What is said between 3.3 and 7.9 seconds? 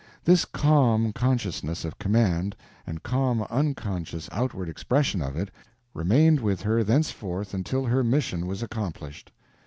unconscious outward expression of it, remained with her thenceforth until